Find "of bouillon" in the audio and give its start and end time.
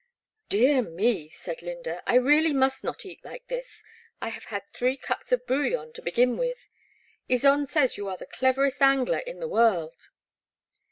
5.31-5.93